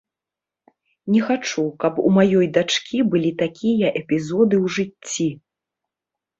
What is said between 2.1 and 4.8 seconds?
маёй дачкі былі такія эпізоды ў